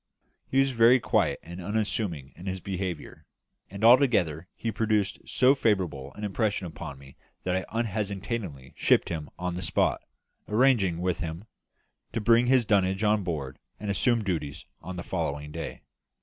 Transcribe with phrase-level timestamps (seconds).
[0.49, 3.27] He was very quiet and unassuming in his behaviour;
[3.69, 9.29] and altogether he produced so favourable an impression upon me that I unhesitatingly shipped him
[9.37, 10.01] on the spot,
[10.47, 11.45] arranging with him
[12.13, 15.81] to bring his dunnage on board and assume duty on the following day.